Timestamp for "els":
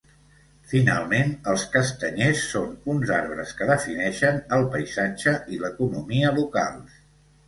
1.51-1.65